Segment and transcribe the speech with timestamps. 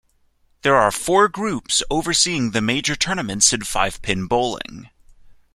[0.63, 4.89] There are four groups overseeing the major tournaments in five pin bowling.